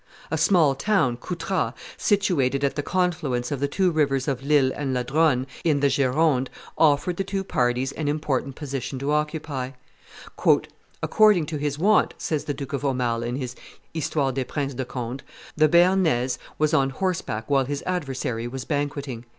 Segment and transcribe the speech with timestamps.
[0.31, 4.95] A small town, Coutras, situated at the confluence of the two rivers of L'Isle and
[4.95, 9.73] La Dronne, in the Gironde, offered the two parties an important position to occupy.
[11.03, 13.53] "According to his wont," says the Duke of Aumale in his
[13.93, 15.21] Histoire des Princes de Conde,
[15.55, 19.25] "the Bearnese was on horseback whilst his adversary was banqueting."